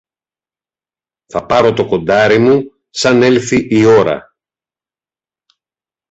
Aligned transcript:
Θα 1.25 1.45
πάρω 1.45 1.73
το 1.73 1.85
κοντάρι 1.87 2.37
μου, 2.37 2.63
σαν 2.89 3.21
έλθει 3.21 3.67
η 3.79 3.85
ώρα. 3.85 4.35